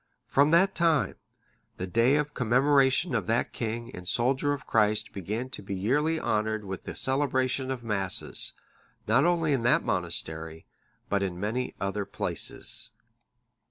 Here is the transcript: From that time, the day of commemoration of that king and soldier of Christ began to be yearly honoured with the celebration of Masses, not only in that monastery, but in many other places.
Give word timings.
From 0.25 0.49
that 0.49 0.73
time, 0.73 1.17
the 1.77 1.85
day 1.85 2.15
of 2.15 2.33
commemoration 2.33 3.13
of 3.13 3.27
that 3.27 3.53
king 3.53 3.95
and 3.95 4.07
soldier 4.07 4.51
of 4.51 4.65
Christ 4.65 5.11
began 5.13 5.51
to 5.51 5.61
be 5.61 5.75
yearly 5.75 6.19
honoured 6.19 6.65
with 6.65 6.85
the 6.85 6.95
celebration 6.95 7.69
of 7.69 7.83
Masses, 7.83 8.53
not 9.05 9.25
only 9.25 9.53
in 9.53 9.61
that 9.61 9.83
monastery, 9.83 10.65
but 11.07 11.21
in 11.21 11.39
many 11.39 11.75
other 11.79 12.05
places. 12.05 12.89